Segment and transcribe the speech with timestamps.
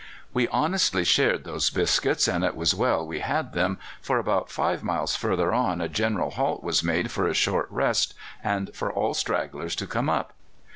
[0.33, 4.81] "We honestly shared those biscuits, and it was well we had them, for about five
[4.81, 9.13] miles further on a general halt was made for a short rest and for all
[9.13, 10.33] stragglers to come up.